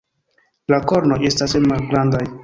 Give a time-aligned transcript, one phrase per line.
[0.73, 2.23] La kornoj estas tre malgrandaj.